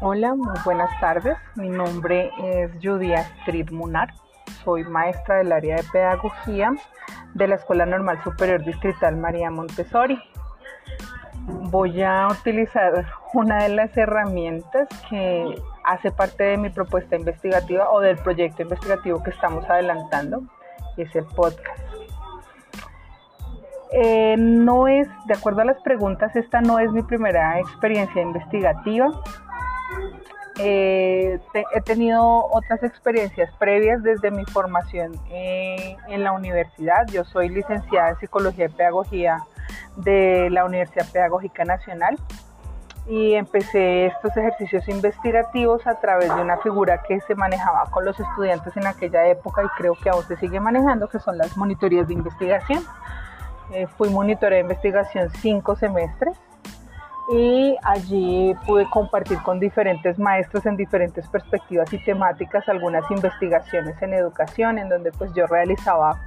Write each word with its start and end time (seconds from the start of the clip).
Hola, 0.00 0.32
muy 0.36 0.54
buenas 0.64 0.90
tardes. 1.00 1.36
Mi 1.56 1.68
nombre 1.68 2.30
es 2.40 2.70
Judy 2.80 3.14
Astrid 3.14 3.72
Munar. 3.72 4.14
Soy 4.62 4.84
maestra 4.84 5.38
del 5.38 5.50
área 5.50 5.74
de 5.74 5.82
pedagogía 5.90 6.72
de 7.34 7.48
la 7.48 7.56
Escuela 7.56 7.84
Normal 7.84 8.22
Superior 8.22 8.64
Distrital 8.64 9.16
María 9.16 9.50
Montessori. 9.50 10.16
Voy 11.70 12.00
a 12.00 12.28
utilizar 12.28 13.06
una 13.34 13.64
de 13.64 13.70
las 13.70 13.96
herramientas 13.96 14.86
que 15.10 15.60
hace 15.82 16.12
parte 16.12 16.44
de 16.44 16.58
mi 16.58 16.70
propuesta 16.70 17.16
investigativa 17.16 17.90
o 17.90 17.98
del 17.98 18.18
proyecto 18.18 18.62
investigativo 18.62 19.20
que 19.24 19.30
estamos 19.30 19.68
adelantando, 19.68 20.42
y 20.96 21.02
es 21.02 21.16
el 21.16 21.24
podcast. 21.24 21.82
Eh, 23.90 24.36
no 24.38 24.86
es, 24.86 25.08
de 25.26 25.34
acuerdo 25.34 25.62
a 25.62 25.64
las 25.64 25.80
preguntas, 25.80 26.36
esta 26.36 26.60
no 26.60 26.78
es 26.78 26.92
mi 26.92 27.02
primera 27.02 27.58
experiencia 27.58 28.22
investigativa. 28.22 29.08
Eh, 30.60 31.38
he 31.72 31.80
tenido 31.82 32.46
otras 32.50 32.82
experiencias 32.82 33.50
previas 33.58 34.02
desde 34.02 34.30
mi 34.30 34.44
formación 34.44 35.12
en 35.30 36.24
la 36.24 36.32
universidad. 36.32 37.06
Yo 37.12 37.24
soy 37.24 37.48
licenciada 37.48 38.10
en 38.10 38.16
Psicología 38.18 38.66
y 38.66 38.68
Pedagogía 38.68 39.44
de 39.96 40.48
la 40.50 40.64
Universidad 40.64 41.06
Pedagógica 41.12 41.64
Nacional 41.64 42.16
y 43.08 43.34
empecé 43.34 44.06
estos 44.06 44.36
ejercicios 44.36 44.86
investigativos 44.88 45.86
a 45.86 45.98
través 45.98 46.34
de 46.34 46.42
una 46.42 46.58
figura 46.58 47.02
que 47.02 47.20
se 47.20 47.34
manejaba 47.34 47.84
con 47.90 48.04
los 48.04 48.18
estudiantes 48.20 48.76
en 48.76 48.86
aquella 48.86 49.26
época 49.28 49.62
y 49.64 49.68
creo 49.78 49.94
que 49.94 50.10
aún 50.10 50.24
se 50.24 50.36
sigue 50.36 50.60
manejando, 50.60 51.08
que 51.08 51.18
son 51.18 51.38
las 51.38 51.56
monitorías 51.56 52.06
de 52.06 52.14
investigación. 52.14 52.84
Eh, 53.72 53.86
fui 53.86 54.10
monitora 54.10 54.56
de 54.56 54.62
investigación 54.62 55.30
cinco 55.30 55.76
semestres 55.76 56.36
y 57.30 57.76
allí 57.82 58.54
pude 58.66 58.88
compartir 58.88 59.38
con 59.42 59.60
diferentes 59.60 60.18
maestros 60.18 60.64
en 60.64 60.76
diferentes 60.76 61.28
perspectivas 61.28 61.92
y 61.92 62.02
temáticas 62.02 62.66
algunas 62.68 63.08
investigaciones 63.10 64.00
en 64.00 64.14
educación 64.14 64.78
en 64.78 64.88
donde 64.88 65.12
pues 65.12 65.32
yo 65.34 65.46
realizaba 65.46 66.18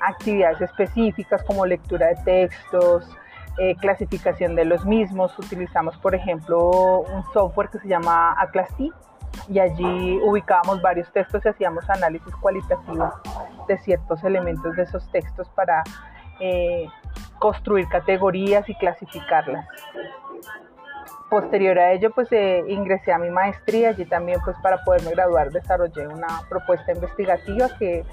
actividades 0.00 0.62
específicas 0.62 1.42
como 1.44 1.66
lectura 1.66 2.06
de 2.08 2.16
textos, 2.24 3.06
eh, 3.58 3.76
clasificación 3.76 4.54
de 4.54 4.64
los 4.64 4.86
mismos. 4.86 5.38
Utilizamos 5.38 5.98
por 5.98 6.14
ejemplo 6.14 7.00
un 7.00 7.22
software 7.34 7.68
que 7.68 7.78
se 7.78 7.88
llama 7.88 8.32
Aclasti 8.38 8.90
y 9.48 9.58
allí 9.58 10.18
ubicábamos 10.24 10.80
varios 10.80 11.12
textos 11.12 11.44
y 11.44 11.48
hacíamos 11.50 11.88
análisis 11.90 12.34
cualitativo 12.36 13.12
de 13.68 13.78
ciertos 13.78 14.24
elementos 14.24 14.74
de 14.74 14.84
esos 14.84 15.06
textos 15.12 15.48
para 15.50 15.84
eh, 16.40 16.86
construir 17.38 17.86
categorías 17.88 18.68
y 18.68 18.74
clasificarlas. 18.76 19.66
Posterior 21.30 21.78
a 21.78 21.92
ello, 21.92 22.10
pues 22.10 22.26
eh, 22.32 22.64
ingresé 22.66 23.12
a 23.12 23.18
mi 23.18 23.30
maestría, 23.30 23.90
allí 23.90 24.04
también 24.04 24.40
pues 24.44 24.56
para 24.62 24.82
poderme 24.84 25.12
graduar 25.12 25.52
desarrollé 25.52 26.08
una 26.08 26.26
propuesta 26.48 26.90
investigativa 26.92 27.68
que 27.78 28.04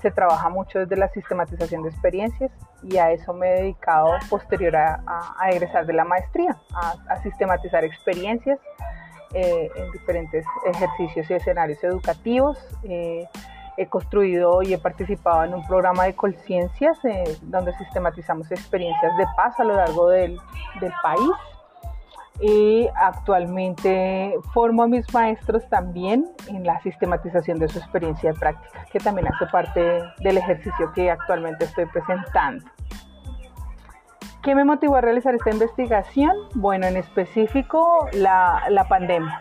se 0.00 0.12
trabaja 0.12 0.48
mucho 0.48 0.78
desde 0.78 0.96
la 0.96 1.08
sistematización 1.08 1.82
de 1.82 1.88
experiencias 1.88 2.52
y 2.84 2.96
a 2.96 3.10
eso 3.10 3.34
me 3.34 3.48
he 3.48 3.62
dedicado 3.62 4.12
posterior 4.30 4.76
a, 4.76 5.02
egresar 5.50 5.84
de 5.84 5.94
la 5.94 6.04
maestría, 6.04 6.56
a, 7.08 7.16
sistematizar 7.22 7.84
experiencias 7.84 8.60
eh, 9.34 9.68
en 9.74 9.90
diferentes 9.90 10.44
ejercicios 10.64 11.28
y 11.28 11.34
escenarios 11.34 11.82
educativos. 11.82 12.56
Eh, 12.84 13.26
he 13.76 13.86
construido 13.86 14.62
y 14.62 14.74
he 14.74 14.78
participado 14.78 15.44
en 15.44 15.54
un 15.54 15.66
programa 15.66 16.04
de 16.04 16.14
conciencias 16.14 16.98
donde 17.42 17.72
sistematizamos 17.78 18.50
experiencias 18.52 19.16
de 19.16 19.24
paz 19.36 19.58
a 19.58 19.64
lo 19.64 19.74
largo 19.74 20.08
del, 20.08 20.38
del 20.80 20.92
país 21.02 21.30
y 22.40 22.88
actualmente 22.94 24.34
formo 24.54 24.82
a 24.84 24.88
mis 24.88 25.12
maestros 25.12 25.68
también 25.68 26.26
en 26.48 26.64
la 26.64 26.80
sistematización 26.80 27.58
de 27.58 27.68
su 27.68 27.78
experiencia 27.78 28.32
de 28.32 28.38
práctica, 28.38 28.84
que 28.90 28.98
también 28.98 29.28
hace 29.28 29.46
parte 29.46 30.02
del 30.20 30.38
ejercicio 30.38 30.90
que 30.94 31.10
actualmente 31.10 31.66
estoy 31.66 31.86
presentando. 31.86 32.64
¿Qué 34.42 34.54
me 34.54 34.64
motivó 34.64 34.96
a 34.96 35.00
realizar 35.02 35.34
esta 35.34 35.50
investigación? 35.50 36.34
Bueno, 36.54 36.86
en 36.86 36.96
específico 36.96 38.08
la, 38.14 38.62
la 38.70 38.84
pandemia 38.84 39.38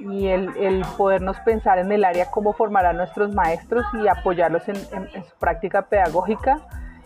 y 0.00 0.26
el, 0.28 0.56
el, 0.56 0.84
podernos 0.96 1.38
pensar 1.40 1.78
en 1.78 1.92
el 1.92 2.04
área 2.04 2.30
cómo 2.32 2.52
formar 2.52 2.86
a 2.86 2.92
nuestros 2.92 3.32
maestros 3.32 3.84
y 4.02 4.08
apoyarlos 4.08 4.66
en, 4.68 4.76
en 4.92 5.24
su 5.24 5.36
práctica 5.38 5.82
pedagógica 5.82 6.56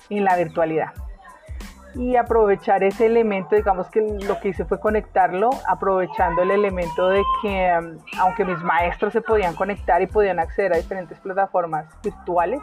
en 0.08 0.24
la 0.24 0.36
virtualidad 0.36 0.92
y 1.94 2.16
aprovechar 2.16 2.82
ese 2.82 3.06
elemento, 3.06 3.54
digamos 3.54 3.88
que 3.88 4.00
lo 4.00 4.40
que 4.40 4.48
hice 4.48 4.64
fue 4.64 4.80
conectarlo, 4.80 5.50
aprovechando 5.68 6.42
el 6.42 6.50
elemento 6.50 7.08
de 7.08 7.22
que 7.40 7.72
um, 7.78 7.98
aunque 8.20 8.44
mis 8.44 8.58
maestros 8.62 9.12
se 9.12 9.20
podían 9.20 9.54
conectar 9.54 10.02
y 10.02 10.06
podían 10.06 10.38
acceder 10.38 10.72
a 10.72 10.76
diferentes 10.76 11.18
plataformas 11.20 11.86
virtuales, 12.02 12.60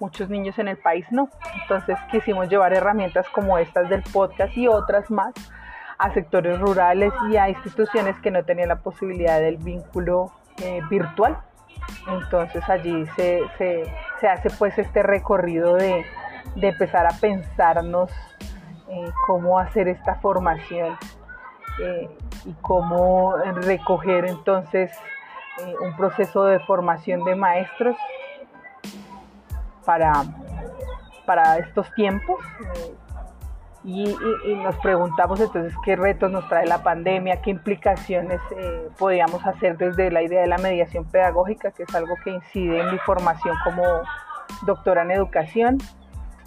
muchos 0.00 0.28
niños 0.28 0.58
en 0.58 0.68
el 0.68 0.76
país 0.76 1.06
no. 1.10 1.28
Entonces 1.62 1.96
quisimos 2.10 2.48
llevar 2.48 2.72
herramientas 2.72 3.28
como 3.28 3.58
estas 3.58 3.88
del 3.88 4.02
podcast 4.02 4.56
y 4.56 4.66
otras 4.66 5.10
más 5.10 5.34
a 5.98 6.12
sectores 6.12 6.58
rurales 6.58 7.12
y 7.30 7.36
a 7.36 7.48
instituciones 7.48 8.18
que 8.20 8.30
no 8.32 8.44
tenían 8.44 8.68
la 8.68 8.80
posibilidad 8.80 9.40
del 9.40 9.56
vínculo 9.58 10.32
eh, 10.62 10.80
virtual. 10.90 11.38
Entonces 12.08 12.68
allí 12.68 13.06
se, 13.14 13.40
se, 13.56 13.84
se, 14.20 14.28
hace 14.28 14.50
pues 14.50 14.76
este 14.78 15.02
recorrido 15.02 15.74
de, 15.74 16.04
de 16.56 16.68
empezar 16.68 17.06
a 17.06 17.10
pensarnos 17.20 18.10
eh, 18.88 19.10
cómo 19.26 19.58
hacer 19.58 19.88
esta 19.88 20.16
formación 20.16 20.98
eh, 21.80 22.08
y 22.44 22.52
cómo 22.60 23.34
recoger 23.62 24.26
entonces 24.26 24.92
eh, 25.60 25.74
un 25.80 25.96
proceso 25.96 26.44
de 26.44 26.60
formación 26.60 27.24
de 27.24 27.34
maestros 27.34 27.96
para, 29.86 30.12
para 31.24 31.58
estos 31.58 31.90
tiempos. 31.94 32.36
Y, 33.84 34.16
nos 34.62 34.76
preguntamos 34.76 35.40
entonces 35.40 35.74
qué 35.84 35.94
retos 35.94 36.30
nos 36.30 36.48
trae 36.48 36.66
la 36.66 36.82
pandemia, 36.82 37.42
qué 37.42 37.50
implicaciones 37.50 38.40
podíamos 38.98 39.44
hacer 39.46 39.76
desde 39.76 40.10
la 40.10 40.22
idea 40.22 40.40
de 40.40 40.46
la 40.46 40.56
mediación 40.56 41.04
pedagógica, 41.04 41.70
que 41.70 41.82
es 41.82 41.94
algo 41.94 42.14
que 42.24 42.30
incide 42.30 42.80
en 42.80 42.92
mi 42.92 42.98
formación 42.98 43.54
como 43.62 43.82
doctora 44.62 45.02
en 45.02 45.10
educación, 45.10 45.78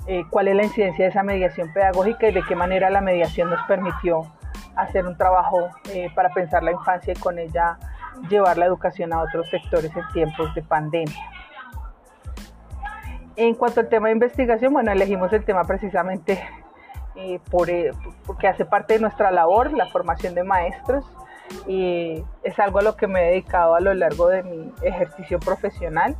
eh, 0.08 0.24
cuál 0.30 0.48
es 0.48 0.56
la 0.56 0.64
incidencia 0.64 1.04
de 1.06 1.10
esa 1.10 1.22
mediación 1.22 1.74
pedagógica 1.74 2.30
y 2.30 2.34
de 2.34 2.42
qué 2.44 2.56
manera 2.56 2.90
la 2.90 3.02
mediación 3.02 3.50
nos 3.50 3.62
permitió 3.68 4.26
hacer 4.78 5.06
un 5.06 5.18
trabajo 5.18 5.70
eh, 5.92 6.10
para 6.16 6.30
pensar 6.30 6.64
la 6.64 6.72
infancia 6.72 7.14
y 7.14 7.20
con 7.20 7.38
ella 7.40 7.78
llevar 8.30 8.58
la 8.58 8.66
educación 8.66 9.12
a 9.12 9.22
otros 9.22 9.50
sectores 9.50 9.94
en 9.96 10.08
tiempos 10.14 10.56
de 10.56 10.62
pandemia. 10.64 11.32
En 13.36 13.54
cuanto 13.56 13.82
al 13.82 13.90
tema 13.90 14.08
de 14.08 14.14
investigación, 14.14 14.72
bueno, 14.72 14.92
elegimos 14.92 15.32
el 15.34 15.44
tema 15.44 15.66
precisamente 15.66 16.42
eh, 17.16 17.40
por, 17.52 17.68
porque 18.26 18.48
hace 18.48 18.64
parte 18.64 18.94
de 18.94 19.00
nuestra 19.02 19.30
labor, 19.30 19.74
la 19.74 19.88
formación 19.88 20.36
de 20.36 20.44
maestros, 20.44 21.06
y 21.68 22.24
es 22.44 22.58
algo 22.60 22.80
a 22.80 22.82
lo 22.82 22.96
que 22.96 23.08
me 23.08 23.24
he 23.24 23.32
dedicado 23.32 23.76
a 23.76 23.80
lo 23.82 23.94
largo 23.94 24.30
de 24.30 24.44
mi 24.44 24.74
ejercicio 24.82 25.38
profesional. 25.40 26.16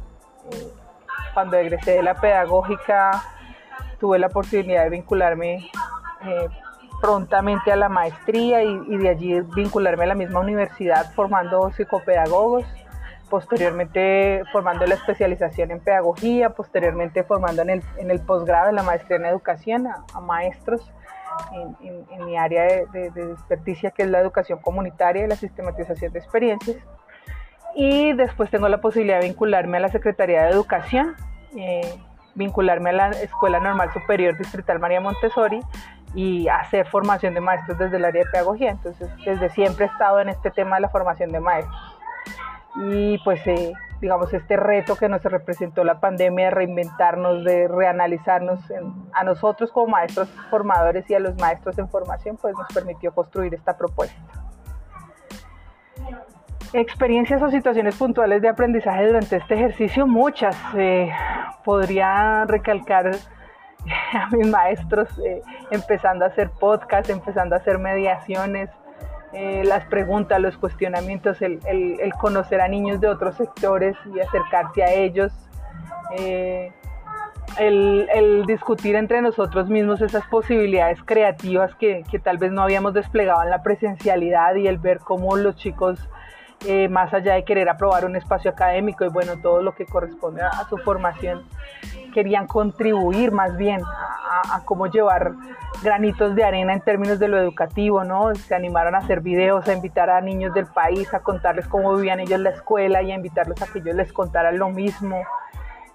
cuando 1.34 1.56
egresé 1.58 1.92
de 1.92 2.04
la 2.04 2.16
pedagógica, 2.16 3.24
tuve 4.00 4.20
la 4.20 4.30
posibilidad 4.30 4.84
de 4.84 4.90
vincularme 4.90 5.70
eh, 6.24 6.50
prontamente 7.02 7.72
a 7.72 7.76
la 7.76 7.90
maestría 7.90 8.64
y, 8.64 8.98
de 8.98 9.10
allí 9.10 9.42
vincularme 9.56 10.06
a 10.06 10.08
la 10.08 10.16
misma 10.16 10.40
universidad 10.40 11.12
formando 11.14 11.72
psicopedagogos, 11.72 12.66
posteriormente 13.30 14.44
formando 14.52 14.86
la 14.88 14.96
especialización 14.96 15.72
en 15.72 15.80
pedagogía, 15.80 16.52
posteriormente 16.52 17.24
formando 17.24 17.62
en 17.62 17.70
el, 17.70 17.84
en 17.98 18.10
el 18.10 18.20
posgrado, 18.20 18.70
en 18.70 18.76
la 18.76 18.84
maestría 18.84 19.18
en 19.18 19.26
educación 19.26 19.88
a, 19.88 20.20
maestros 20.22 20.92
en, 21.54 22.26
mi 22.26 22.38
área 22.38 22.64
de, 22.64 23.12
de, 23.12 23.32
experticia 23.32 23.92
que 23.92 24.04
es 24.04 24.10
la 24.10 24.20
educación 24.20 24.60
comunitaria 24.60 25.26
y 25.26 25.28
la 25.28 25.36
sistematización 25.36 26.12
de 26.14 26.20
experiencias. 26.20 26.78
Y 27.76 28.14
después 28.14 28.50
tengo 28.50 28.68
la 28.70 28.82
posibilidad 28.82 29.20
de 29.20 29.28
vincularme 29.28 29.78
a 29.78 29.82
la 29.82 29.90
Secretaría 29.90 30.44
de 30.44 30.50
Educación. 30.50 31.16
Eh, 31.56 31.96
vincularme 32.38 32.92
a 32.92 32.94
la 32.94 33.10
Escuela 33.10 33.60
Normal 33.60 33.92
Superior 33.92 34.38
Distrital 34.38 34.80
María 34.80 35.02
Montessori 35.02 35.60
y 36.14 36.48
hacer 36.48 36.88
formación 36.88 37.34
de 37.34 37.42
maestros 37.42 37.78
desde 37.78 37.98
el 37.98 38.06
área 38.06 38.24
de 38.24 38.30
pedagogía. 38.30 38.72
Entonces, 38.72 39.10
desde 39.26 39.50
siempre 39.50 39.86
he 39.86 39.88
estado 39.90 40.20
en 40.20 40.30
este 40.30 40.52
tema 40.52 40.78
de 40.78 40.84
la 40.84 40.90
formación 40.90 41.32
de 41.32 41.40
maestros. 41.40 41.76
Y 42.76 43.18
pues, 43.24 43.46
eh, 43.48 43.74
digamos, 44.00 44.34
este 44.34 44.56
reto 44.56 44.96
que 44.96 45.10
nos 45.10 45.24
representó 45.24 45.84
la 45.84 46.00
pandemia 46.00 46.46
de 46.46 46.52
reinventarnos, 46.52 47.44
de 47.44 47.68
reanalizarnos 47.68 48.60
a 49.14 49.24
nosotros 49.24 49.72
como 49.72 49.88
maestros 49.88 50.30
formadores 50.50 51.10
y 51.10 51.16
a 51.16 51.20
los 51.20 51.36
maestros 51.38 51.78
en 51.80 51.90
formación, 51.90 52.38
pues 52.38 52.56
nos 52.56 52.68
permitió 52.74 53.14
construir 53.14 53.54
esta 53.56 53.76
propuesta. 53.76 54.47
Experiencias 56.74 57.42
o 57.42 57.50
situaciones 57.50 57.96
puntuales 57.96 58.42
de 58.42 58.50
aprendizaje 58.50 59.08
durante 59.08 59.38
este 59.38 59.56
ejercicio, 59.56 60.08
muchas. 60.08 60.56
Eh, 60.76 61.12
podría 61.64 62.46
recalcar 62.46 63.12
a 64.14 64.30
mis 64.36 64.48
maestros 64.48 65.10
eh, 65.20 65.42
empezando 65.72 66.26
a 66.26 66.30
hacer 66.30 66.50
podcast, 66.60 67.10
empezando 67.10 67.56
a 67.56 67.60
hacer 67.60 67.78
mediaciones, 67.80 68.70
eh, 69.34 69.64
las 69.66 69.86
preguntas, 69.86 70.40
los 70.40 70.58
cuestionamientos, 70.58 71.42
el, 71.42 71.60
conocer 72.20 72.62
a 72.62 72.68
niños 72.68 73.02
de 73.02 73.10
otros 73.10 73.36
sectores 73.36 73.96
y 74.16 74.20
acercarse 74.20 74.84
a 74.84 74.94
ellos, 74.94 75.34
eh, 76.18 76.72
el, 77.60 78.46
discutir 78.48 78.96
entre 78.96 79.22
nosotros 79.22 79.70
mismos 79.70 80.02
esas 80.02 80.26
posibilidades 80.28 81.04
creativas 81.04 81.76
que, 81.76 82.04
tal 82.24 82.38
vez 82.38 82.52
no 82.52 82.62
habíamos 82.62 82.94
desplegado 82.94 83.44
en 83.44 83.50
la 83.50 83.62
presencialidad 83.64 84.56
y 84.56 84.68
el 84.68 84.78
ver 84.78 85.00
cómo 85.00 85.36
los 85.36 85.58
chicos, 85.58 86.00
eh, 86.70 86.90
más 86.90 87.14
allá 87.14 87.36
de 87.36 87.46
querer 87.46 87.70
aprobar 87.70 88.04
un 88.04 88.18
espacio 88.18 88.52
académico 88.52 89.06
y 89.06 89.08
bueno, 89.08 89.38
todo 89.42 89.62
lo 89.62 89.74
que 89.74 89.86
corresponde 89.86 90.42
a 90.42 90.68
su 90.68 90.78
formación, 90.78 91.46
querían 92.14 92.46
contribuir 92.46 93.32
más 93.32 93.56
bien 93.56 93.80
a, 93.86 94.62
cómo 94.66 94.88
llevar 94.88 95.32
granitos 95.82 96.36
de 96.36 96.44
arena 96.44 96.74
en 96.74 96.82
términos 96.82 97.20
de 97.20 97.30
lo 97.30 97.38
educativo, 97.38 98.04
¿no? 98.04 98.36
Se 98.36 98.54
animaron 98.54 98.96
a 98.96 98.98
hacer 98.98 99.22
videos, 99.22 99.66
a 99.70 99.74
invitar 99.74 100.10
a 100.10 100.20
niños 100.20 100.54
del 100.54 100.66
país, 100.66 101.14
a 101.14 101.22
contarles 101.22 101.70
cómo 101.70 101.96
vivían 101.96 102.20
ellos 102.20 102.42
la 102.42 102.50
escuela 102.50 103.02
y 103.02 103.14
a 103.14 103.16
invitarlos 103.16 103.62
a 103.62 103.68
que 103.68 103.80
ellos 103.80 103.96
les 103.96 104.12
contaran 104.12 104.58
lo 104.60 104.70
mismo. 104.70 105.24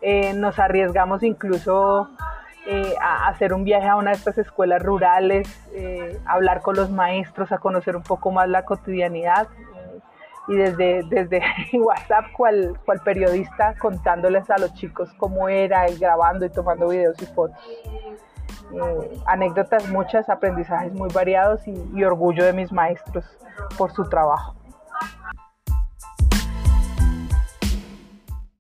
Eh, 0.00 0.32
nos 0.32 0.58
arriesgamos 0.58 1.22
incluso 1.22 2.08
eh, 2.66 2.94
a 2.98 3.28
hacer 3.28 3.52
un 3.52 3.64
viaje 3.64 3.88
a 3.88 3.96
una 3.96 4.12
de 4.12 4.16
estas 4.16 4.38
escuelas 4.38 4.82
rurales, 4.82 5.46
a 6.24 6.32
hablar 6.32 6.62
con 6.62 6.76
los 6.76 6.90
maestros, 6.90 7.52
a 7.52 7.58
conocer 7.58 7.94
un 7.94 8.02
poco 8.02 8.30
más 8.30 8.48
la 8.48 8.64
cotidianidad 8.64 9.48
y 10.48 10.56
desde, 10.56 11.02
desde 11.04 11.42
WhatsApp 11.78 12.32
cual, 12.36 12.78
cual 12.84 13.00
periodista 13.00 13.74
contándoles 13.78 14.50
a 14.50 14.58
los 14.58 14.74
chicos 14.74 15.12
cómo 15.16 15.48
era 15.48 15.88
y 15.90 15.98
grabando 15.98 16.44
y 16.44 16.50
tomando 16.50 16.88
videos 16.88 17.20
y 17.22 17.26
fotos. 17.26 17.58
Eh, 18.74 19.20
anécdotas 19.26 19.88
muchas, 19.88 20.28
aprendizajes 20.28 20.92
muy 20.94 21.10
variados 21.12 21.66
y, 21.68 21.74
y 21.94 22.04
orgullo 22.04 22.44
de 22.44 22.52
mis 22.52 22.72
maestros 22.72 23.24
por 23.76 23.92
su 23.92 24.08
trabajo. 24.08 24.54